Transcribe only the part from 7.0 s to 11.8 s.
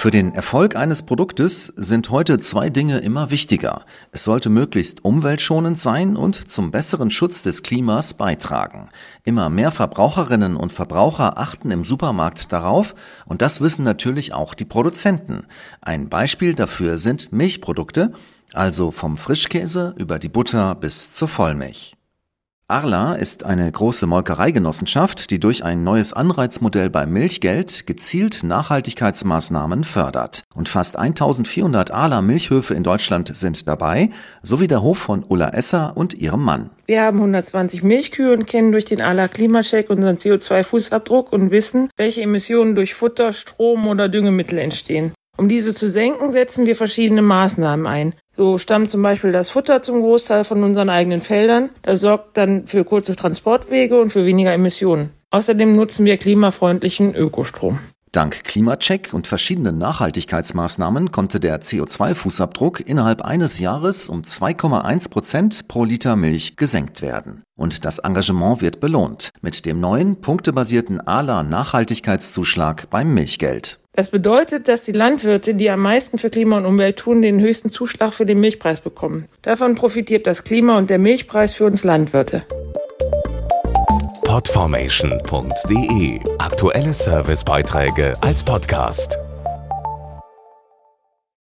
Schutz des Klimas beitragen. Immer mehr Verbraucherinnen und Verbraucher achten